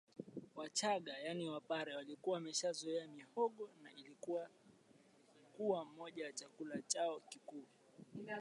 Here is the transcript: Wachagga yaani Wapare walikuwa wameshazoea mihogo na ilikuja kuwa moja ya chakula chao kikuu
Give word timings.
Wachagga 0.55 1.17
yaani 1.19 1.49
Wapare 1.49 1.95
walikuwa 1.95 2.33
wameshazoea 2.33 3.07
mihogo 3.07 3.69
na 3.83 3.91
ilikuja 3.93 4.49
kuwa 5.57 5.85
moja 5.85 6.25
ya 6.25 6.33
chakula 6.33 6.81
chao 6.81 7.19
kikuu 7.29 7.65